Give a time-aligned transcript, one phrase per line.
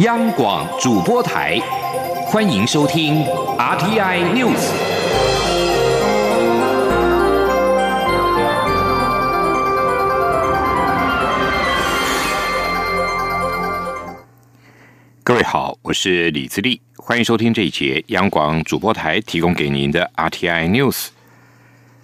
[0.00, 1.58] 央广主播台，
[2.26, 3.24] 欢迎收听
[3.56, 4.70] RTI News。
[15.24, 21.06] 各位好，我是李自立，欢迎收听这一节央广主播台提供给您的 RTI News。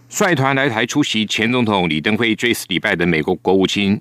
[0.09, 4.01] 率团来台出席前总统李登辉追思礼拜的美国国务卿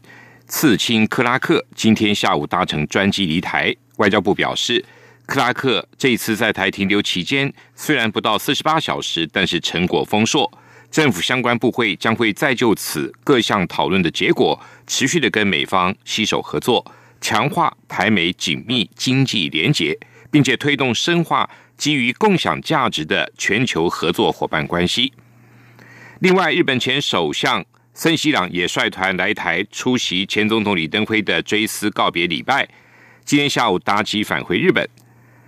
[0.51, 3.73] 刺青克拉克，今天下午搭乘专机离台。
[3.95, 4.83] 外交部表示，
[5.25, 10.51] 克拉克这次在台停留期间虽然不到四十八小时，但是成果丰硕。
[10.91, 16.85] 政府相关部会将会再就此各项讨论的结果，持续的跟美方携手合作，
[17.21, 19.97] 强化台美紧密经济连结，
[20.29, 25.13] 并且推动深化基于共享价值的全球合作伙伴关系。
[26.19, 32.67] 另外，日本前首相森喜朗也率团来台出席前总统李登辉的追思告别礼拜。
[33.25, 34.87] 今天下午搭机返回日本，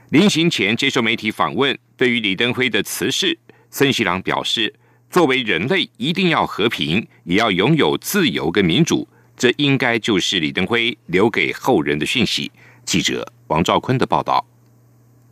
[0.10, 3.38] 临行前接受媒体访问，对于李登辉的辞世，
[3.70, 4.74] 森喜朗表示
[5.10, 12.52] ：“作为人类，一定要和平，也要拥有自由跟民主，这应该就是李登辉留给后人的讯息。”
[12.84, 14.46] 记者王兆坤的报道。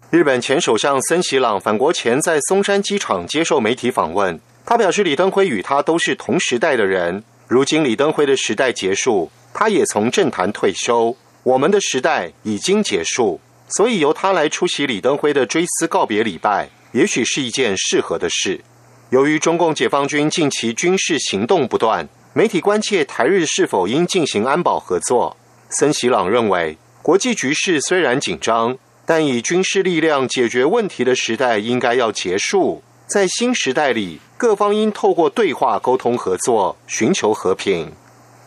[0.09, 4.39] 日本前首相森喜朗返国前在松山机场接受媒体访问。
[4.72, 7.22] 他表示，李登辉与他都是同时代的人。
[7.50, 11.13] 如今李登辉的时代结束，他也从政坛退休，
[11.44, 18.61] 我们的时代已经结束，所以由他来出席李登辉的追思告别礼拜，也许是一件适合的事。
[19.09, 25.35] 由于中共解放军近期军事行动不断，媒体关切台日是否应进行安保合作。
[25.67, 34.20] 森喜朗认为，国际局势虽然紧张，但以军事力量解决问题的时代应该要结束，在新时代里。
[34.38, 37.91] 各方应透过对话沟通合作，寻求和平。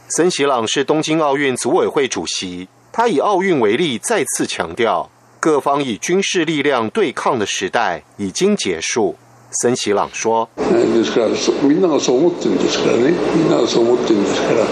[0.09, 9.15] 森喜朗是东京奥运组委会主席，他以奥运为例，再次强调，各方以军事力量对抗的时代已经结束。
[9.63, 11.27] 森喜朗说：“ですから、
[11.67, 13.11] みんながそう思ってるんですからね。
[13.35, 14.63] みんながそう思ってるんですから、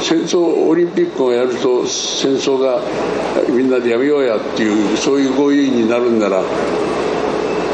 [0.00, 2.80] 戦争オリンピックをやると戦争が
[3.48, 6.40] みんなでやめようやっていうそういう合意になるんなら。”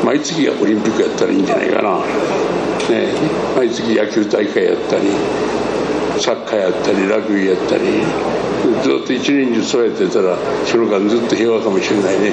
[0.05, 3.09] 毎月がオリンピックやったらいいんじゃないかな、ね、
[3.57, 5.11] 毎月野球大会やったり
[6.19, 7.83] サッカーやったりラグビーやったり
[8.83, 10.37] ずっと一年中そうやってたら
[10.67, 12.33] その間ずっと平和かもしれないね。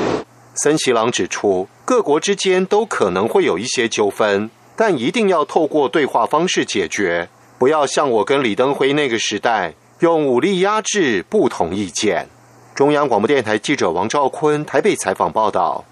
[0.55, 12.27] 森喜朗指出，各国之间都可能会有一些纠纷，但一定要透过对话方式解决，不要像我跟李登辉那个时代用武力压制不同意见。
[12.73, 15.85] 中央广播电台记者王兆坤台北采访报道。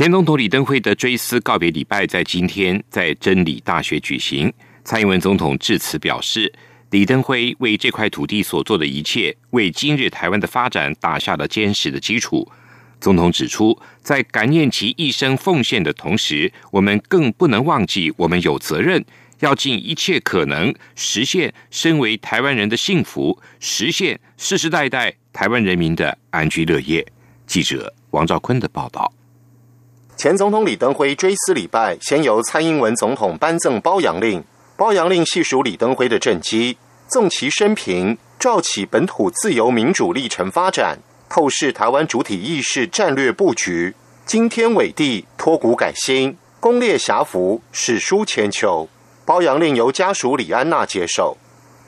[0.00, 4.50] 前总统李登辉的追思告别礼拜在今天在真理大学举行。
[4.82, 6.50] 蔡英文总统致辞表示，
[6.88, 12.50] 李登辉为这块土地所做的一切，为今日台湾的发展打下了坚实的基础。
[12.98, 19.04] 总统指出，在感念其一生奉献的同时，我们更不能忘记，我们有责任
[19.40, 27.06] 要尽一切可能实现身为台湾人的幸福，实现世世代代台湾人民的安居乐业。
[27.46, 29.12] 记者王兆坤的报道。
[30.22, 34.44] 前总统李登辉追思礼拜，先由蔡英文总统颁赠褒扬令。
[34.76, 36.76] 褒扬令细数李登辉的政绩，
[37.08, 40.98] 纵其生平，照起本土自由民主历程发展，
[41.30, 43.94] 透视台湾主体意识战略布局，
[44.26, 48.86] 惊天伟地，托骨改新，功列侠服，史书千秋。
[49.24, 51.38] 褒扬令由家属李安娜接受。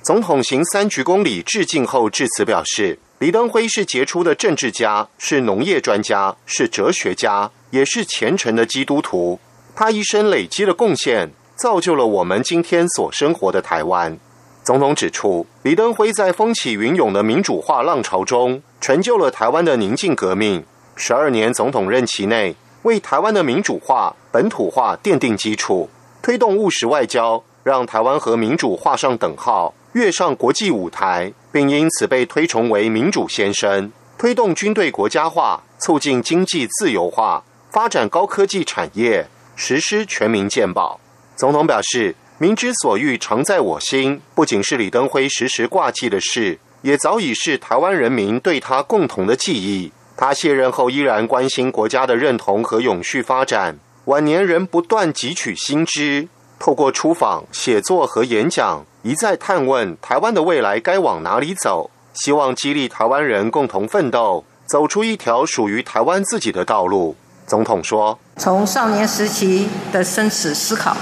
[0.02, 7.50] 总统行三鞠躬礼致敬后致辞表示，李登辉是杰出的政治家，是农业专家，是哲学家。
[7.72, 9.40] 也是虔诚的基督徒，
[9.74, 14.18] 他一生累积的贡献，造就了我们今天所生活的台湾。
[14.62, 20.62] 总统指出，李登辉在风起云涌的民主化浪潮中，成就了台湾的宁静革命。
[20.96, 25.88] 十二年总统任期内，为台湾的民主化、本土化奠定基础，
[26.20, 33.90] 推动务实外交，让台湾和民主画上等号，跃上国际舞台，并因此被推崇为民主先生。
[34.18, 37.42] 推动军队国家化，促进经济自由化。
[37.72, 39.26] 发展高科技产业，
[39.56, 41.00] 实施全民健保。
[41.34, 49.90] 总统表示：“民之所欲，常在我心。”不仅是李登辉时时挂记的事，也早已是台湾人民对他共同的记忆。
[50.18, 56.28] 他卸任后依然关心国家的认同和永续发展，晚年仍不断汲取新知，
[56.58, 67.16] 透过出访、写作和演讲，一再探问台湾的未来该往哪里走，希望激励台湾人共同奋斗，走出一条属于台湾自己的道路。
[67.46, 70.96] 总统说：“从少年时期的生死思考，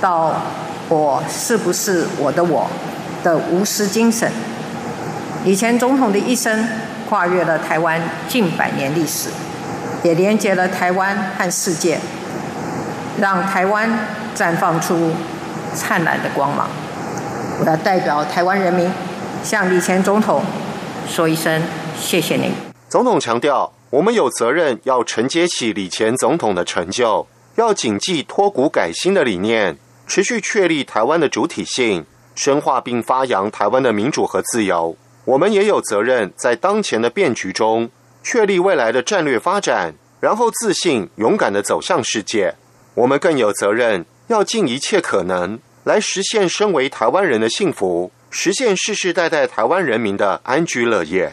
[0.00, 0.34] 到
[0.88, 2.68] 我是不是我的我
[3.22, 4.30] 的无私精神，
[5.44, 6.68] 以前总统的一生
[7.08, 9.30] 跨越了台湾近百年历史，
[10.02, 11.98] 也连接了台湾和世界，
[13.18, 13.88] 让台湾
[14.36, 15.12] 绽放出
[15.74, 16.68] 灿烂的光芒。
[17.60, 18.90] 我要代表台湾人民
[19.42, 20.42] 向李前总统
[21.08, 21.62] 说一声
[21.98, 22.52] 谢谢您。
[22.88, 27.26] 总统强调，我们有责任要承接起李前总统的成就，
[27.56, 29.76] 要谨记脱古改新的理念，
[30.06, 32.06] 持续确立台湾的主体性，
[32.36, 34.96] 深化并发扬台湾的民主和自由。
[35.24, 37.90] 我们也有责任在当前的变局中
[38.22, 42.54] 确立未来的战略发展，然后自信勇敢的走向世界。
[42.94, 51.32] 我们更有责任要尽一切可能来实现身为台湾人的幸福，实现世世代代台湾人民的安居乐业。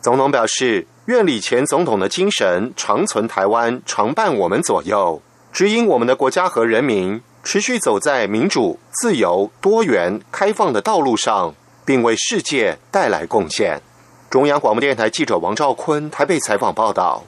[0.00, 0.88] 总统表示。
[1.06, 5.20] 愿李前总统的精神长存台湾，常伴我们左右，
[5.52, 11.52] 指引我们的国家和人民持续走在民主、自由、多元、开放的道路上，
[11.84, 13.82] 并为世界带来贡献。
[14.30, 17.24] 中央广播电台记者王兆坤台北采访报道。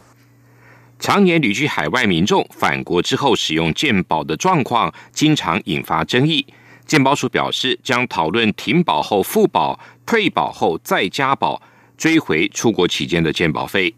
[1.00, 6.46] 常年旅居海外民众返国之后使用健保的状况，经常引发争议。
[6.86, 11.60] 健保署表示，将讨论停保后复保、退保后再加保。
[12.04, 13.94] 追回出国期间的鉴保费，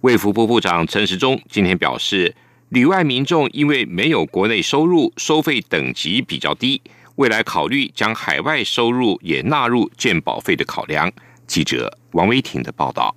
[0.00, 2.34] 卫福部部长陈时中今天表示，
[2.70, 6.80] 旅外民众因为没有国内收入，收费等级比较低，
[7.16, 11.12] 未来考虑将海外收入也纳入鉴保费的考量。
[11.46, 13.14] 记者王威婷的报道。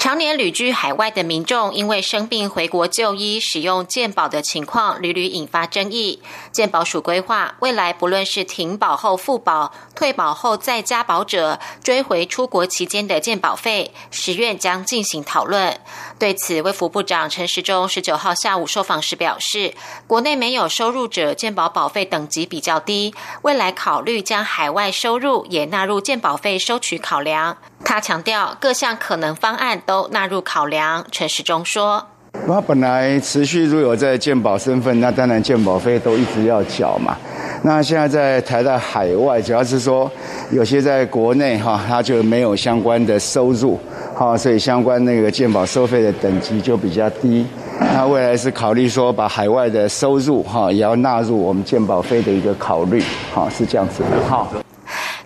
[0.00, 6.22] 常年旅居海外的民众，因为生病回国就医使用健保的情况屡屡引发争议。
[6.50, 15.78] 健保署规划，未来不论是停保后复保、退保后再加保者，追回出国期间的健保费，十院将进行讨论。
[16.20, 19.72] 对此，卫福部长陈时中十九号下午受访时表示，
[20.06, 27.56] 国内没有收入者健保保费等级比较低，未来考虑将海外收入也纳入健保费收取考量。
[27.82, 31.06] 他强调，各项可能方案都纳入考量。
[31.10, 32.06] 陈时中说
[32.46, 37.16] ：“他本来持续如有在健保身份，那当然健保费都一直要缴嘛。
[37.62, 40.10] 那现在在台在海外，主要是说
[40.50, 43.78] 有些在国内哈，他就没有相关的收入，
[44.20, 47.46] 哈，所以相关那个鉴宝收费的等级就比较低。
[47.94, 53.02] 那未来是考虑说，把海外的收入哈，也要纳入我们鉴宝费的一个考虑，
[53.32, 54.46] 好，是这样子的，哈。”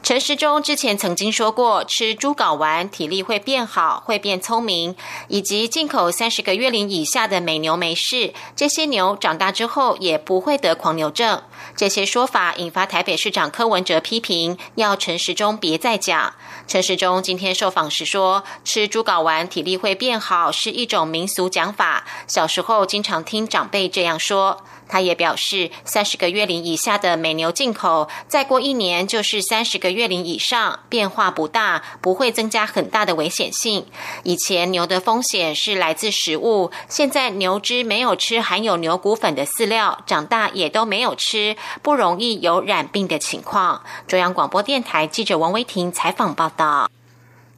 [0.05, 4.95] 陈时中之前曾经说过，吃猪睾丸体力会变好，会变聪明，
[5.29, 11.43] 以及进口三十个月龄以下的美牛没事，这些牛长大之后也不会得狂牛症。
[11.75, 16.35] 这些说法引发台北市长柯文哲批评，要陈时中别再讲。
[16.69, 24.63] 陈时中今天受访时说，吃猪睾丸体力会变好是一种民俗讲法，小时候经常听长辈这样说。
[24.89, 33.87] 他也表示，三十个月龄以下的美牛进口，再过一年就是三十个月龄以上，变化不大，不会增加很大的危险性。
[34.23, 43.83] 以前牛的风险是来自食物，现在牛只没有吃含有牛骨粉的饲料，长大也都没有吃，不容易有染病的情况。
[44.07, 46.91] 中央广播电台记者王威婷采访报道。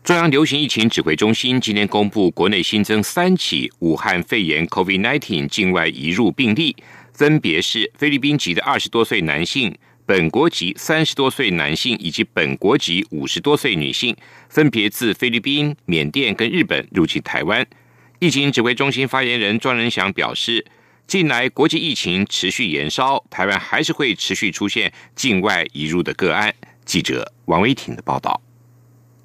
[0.05, 6.77] 中央流行疫情指挥中心今天公布，国内新增三起武汉肺炎 （COVID-19） 境外移入病例。
[7.17, 9.75] 分别是菲律宾籍的二十多岁男性、
[10.05, 14.15] 本国籍三十多岁男性以及本国籍五十多岁女性，
[14.51, 17.67] 分别自菲律宾、缅甸跟日本入境台湾。
[18.19, 20.63] 疫情指挥中心发言人庄仁祥表示，
[21.07, 26.55] 近来国际疫情持续延烧，台湾还是会持续出现境外移入的个案。
[26.85, 28.39] 记者王威挺的报道。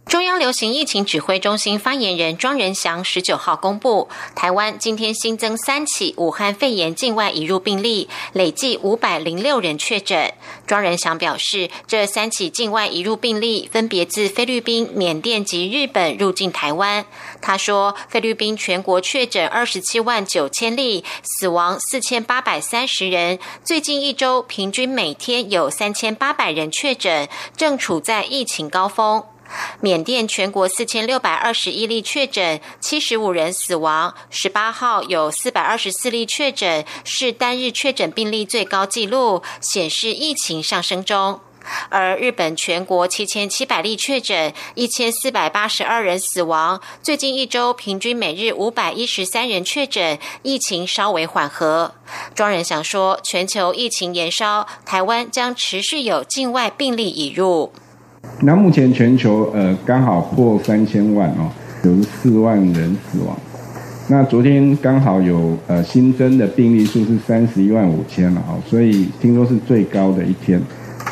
[0.07, 10.33] 中央流行疫情指挥中心发言人庄仁祥十九号公布，台湾今天新增三起武汉肺炎境外移入病例，累计五百零六人确诊。
[10.65, 17.05] 庄仁祥表示，这三起境外移入病例分别自菲律宾、缅甸及日本入境台湾。
[17.39, 23.39] 他说，菲律宾全国确诊二十七万九千例，死亡四千八百三十人。
[23.63, 29.23] 最近一周平均每天有三千八百人确诊，正处在疫情高峰。
[29.79, 34.13] 缅甸全国四千六百二十一例确诊，七十五人死亡。
[34.29, 41.39] 十八号有四百二十四例确诊，是单日确诊病例最高纪录，显示疫情上升中。
[41.89, 46.81] 而日本全国七千七百例确诊，一千四百八十二人死亡。
[47.03, 51.93] 最近一周平均每日五百一十三人确诊，疫情稍微缓和。
[52.33, 57.71] 庄人祥说，全球疫情延烧，台湾将持续有境外病例引入。
[58.41, 61.51] 那目前全球呃刚好破三千万哦，
[61.83, 63.37] 有四万人死亡。
[64.07, 70.61] 那昨天刚好有呃新增的病例数是三十一万五千了哦，所以听说是最高的一天。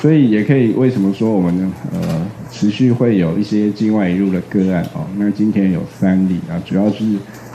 [0.01, 5.05] 所以也可以为什么说我们呢呃持续会有一些境外引入的个案哦。
[5.17, 7.03] 那今天有三例啊，主要是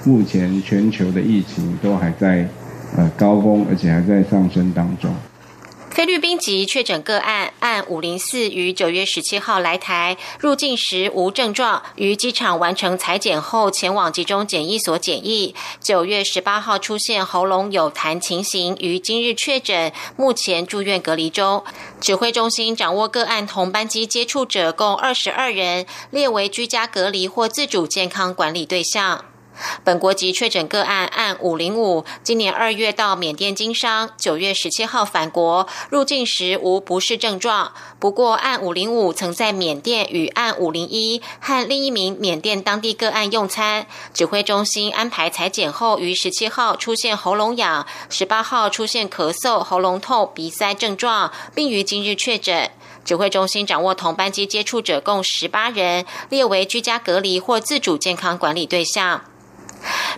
[0.05, 2.47] 目前全球的疫情都还在
[2.97, 5.11] 呃高峰，而且还在上升当中。
[5.95, 15.55] 菲律宾籍确诊个案，按五零四于九月十七号来台，入境时无症状，于机场完成裁剪后前往集中检疫所检疫。
[15.81, 21.63] 九月十八号出现喉咙有痰情形，于今日确诊，目前住院隔离中。
[22.01, 29.25] 指挥中心掌握个案同班机接触者共二十二人，列为居家隔离或自主健康管理对象。
[29.85, 37.73] 本国籍确诊个案案五零五，今年二月到缅甸经商，九月十七号返国，入境时无不适症状。
[37.99, 52.71] 不过，案五零五曾在缅甸与案五零一和另一名缅甸当地个案用餐，指挥中心安排裁剪后，于十七号出现喉咙痒，十八号出现咳嗽、喉咙痛、鼻塞症状，并于今日确诊。
[53.05, 59.23] 指挥中心掌握同班机接触者共十八人，列为居家隔离或自主健康管理对象。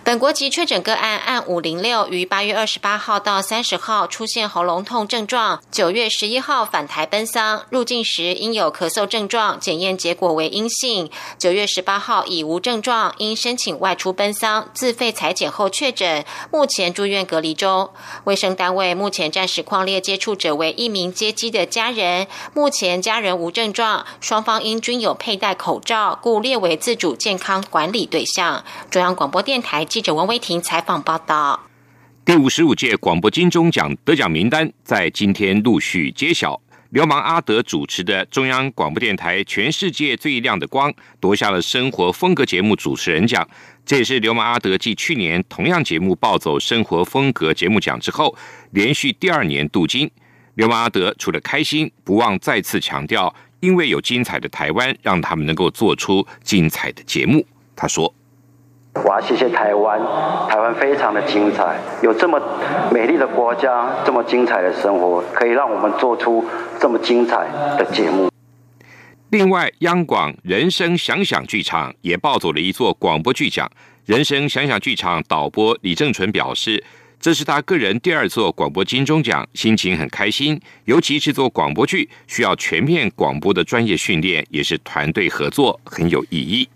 [0.03, 11.09] 本国籍确诊个案案五零六于八月二十八号到三十号出现喉咙痛症状，九月十一号返台奔丧，入境时因有咳嗽症状，检验结果为阴性。
[11.37, 17.89] 九月十八号已无症状，因申请外出奔丧，自费裁剪后确诊，目前住院隔离中。
[18.23, 28.63] 卫生单位目前暂时框列接触者为一名接机的家人，目前家人无症状，双方因均有佩戴口罩，故列为自主健康管理对象。
[28.89, 29.83] 中央广播电电台。
[29.83, 31.59] 记者王威婷采访报道：
[32.23, 36.61] 第五十五届广播金钟奖得奖名单在今天陆续揭晓。
[36.91, 43.49] 流氓阿德主持的中央广播电台《全世界最亮的光》夺下了生活风格节目主持人奖，
[43.83, 48.37] 这也是流氓阿德继去年同样节目暴走生活风格节目奖之后，
[48.73, 50.07] 连续第二年镀金。
[50.53, 57.43] 流氓阿德除了开心，不忘再次强调，因为有精彩的台湾，让他们能够做出精彩的节目。
[57.75, 58.13] 他说。
[59.05, 59.99] 我要谢谢台湾，
[60.49, 62.41] 台湾非常的精彩，有这么
[62.91, 66.43] 美丽的国家，这么精彩的生活，可以让我们做出
[66.79, 68.29] 这么精彩的节目。
[69.29, 73.69] 另外，央广人生想想剧场也抱走了一座广播剧奖。
[74.05, 76.81] 人生想想剧场导播李正淳表示，
[77.19, 80.59] 这是他个人第二座广播金钟奖，心情很开心。
[80.85, 86.69] 尤其是做广播剧，需要全面广播的专业训练，也是团队合作，很有意义。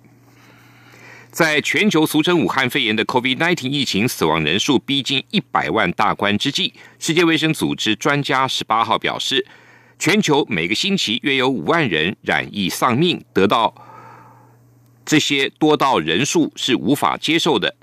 [1.31, 9.47] 在全球俗称武汉肺炎的 COVID-19 疫情死亡人数逼近一百万大关之际，世界卫生组织专家十八号表示，
[9.97, 13.73] 全球每个星期约有五万人染疫丧命，得到
[15.05, 17.73] 这些多到人数是无法接受的。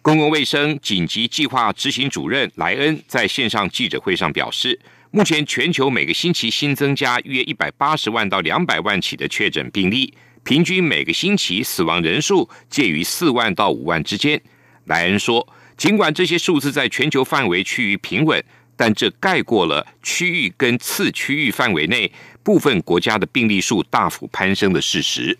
[0.00, 4.80] 公共卫生紧急计划执行主任莱恩在线上记者会上表示，
[5.10, 10.14] 目前全球每个星期新增加约一百八十万到两百万起的确诊病例。
[10.44, 14.38] 平均每个星期死亡人数介于四万到五万之间。
[14.84, 15.46] 莱恩说，
[15.78, 18.44] 尽管这些数字在全球范围趋于平稳，
[18.76, 25.36] 但这盖过了区域跟次区域范围内部分国家的病例数大幅攀升的事实。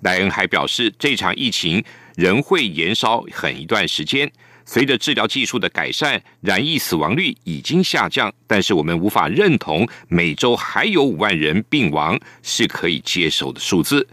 [0.00, 1.84] 莱恩还表示，这场疫情
[2.16, 4.30] 仍会延烧很一段时间。
[4.64, 14.08] 随着治疗技术的改善，染疫死亡率已经下降，但是我们无法认同每周还有五万人病亡是可以接受的数字。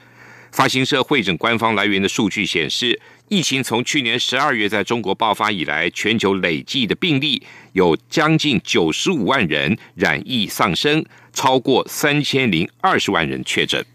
[0.58, 3.00] 发行社会诊官方来源的数据显示，
[3.30, 13.86] 疫情从去年十二月在中国爆发以来，全球累计的病例有将近九十五万人染疫丧生，超过三千零二十万人确诊。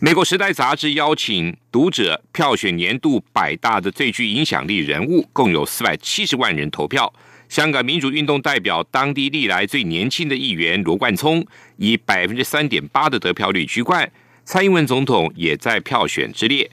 [0.00, 7.12] 美国《时代》杂志邀请读者票选年度百大的最具影响力人物，共有四百七十万人投票。
[7.50, 14.10] 香港民主运动代表、当地历来最年轻的议员罗冠聪，以百分之三点八的得票率居冠。
[14.46, 16.70] 蔡英文总统也在票选之列。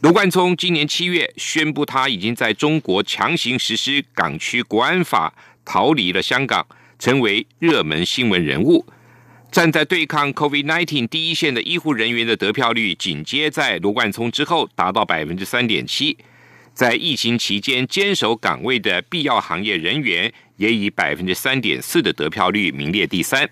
[0.00, 5.32] 罗冠聪今年七月宣布，他已经在中国强行实施港区国安法，
[5.64, 6.66] 逃离了香港，
[6.98, 8.84] 成为热门新闻人物。
[9.52, 16.18] 站在对抗 COVID-19 第一线的医护人员的得票率，紧接在罗冠聪之后，达到百分之三点七。
[16.74, 23.48] 在疫情期间坚守岗位的必要行业人员，也以百分之三点四的得票率名列第三。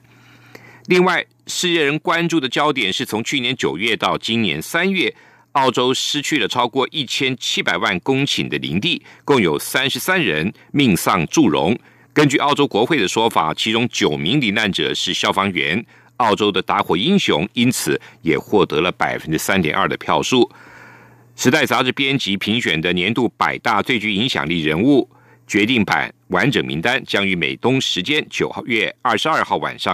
[0.87, 5.15] 另外，世界人关注的焦点是从去年九月到今年三月，
[5.53, 11.75] 澳洲失去了超过一千七百万公顷的林地，共有三十三人命丧祝融。
[12.13, 15.85] 根据澳洲国会的说法，其中九名罹难者是消防员。
[16.19, 20.49] 澳洲的打火英雄因此也获得了百分之三点二的票数。
[21.35, 25.11] 时代杂志编辑评选的年度百大最具影响力人物
[25.45, 29.93] 决定版完整名单将于美东时间九号月二十二号晚上